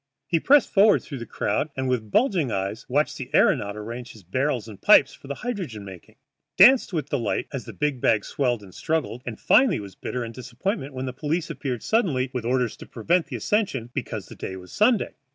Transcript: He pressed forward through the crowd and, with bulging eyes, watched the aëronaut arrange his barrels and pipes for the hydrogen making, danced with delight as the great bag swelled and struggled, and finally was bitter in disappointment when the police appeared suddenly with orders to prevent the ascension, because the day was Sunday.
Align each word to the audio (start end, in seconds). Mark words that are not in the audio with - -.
He 0.25 0.39
pressed 0.39 0.71
forward 0.73 1.03
through 1.03 1.19
the 1.19 1.27
crowd 1.27 1.69
and, 1.77 1.87
with 1.87 2.09
bulging 2.09 2.51
eyes, 2.51 2.87
watched 2.89 3.17
the 3.17 3.29
aëronaut 3.35 3.75
arrange 3.75 4.13
his 4.13 4.23
barrels 4.23 4.67
and 4.67 4.81
pipes 4.81 5.13
for 5.13 5.27
the 5.27 5.35
hydrogen 5.45 5.85
making, 5.85 6.15
danced 6.57 6.91
with 6.91 7.11
delight 7.11 7.47
as 7.53 7.65
the 7.65 7.71
great 7.73 8.01
bag 8.01 8.25
swelled 8.25 8.63
and 8.63 8.73
struggled, 8.73 9.21
and 9.27 9.39
finally 9.39 9.79
was 9.79 9.93
bitter 9.93 10.25
in 10.25 10.31
disappointment 10.31 10.95
when 10.95 11.05
the 11.05 11.13
police 11.13 11.51
appeared 11.51 11.83
suddenly 11.83 12.31
with 12.33 12.45
orders 12.45 12.75
to 12.77 12.87
prevent 12.87 13.27
the 13.27 13.35
ascension, 13.35 13.91
because 13.93 14.25
the 14.25 14.35
day 14.35 14.55
was 14.55 14.71
Sunday. 14.71 15.13